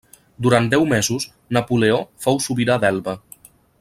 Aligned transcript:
Durant 0.45 0.69
deu 0.71 0.85
mesos 0.93 1.27
Napoleó 1.57 1.99
fou 2.25 2.41
sobirà 2.47 2.79
d'Elba. 2.85 3.15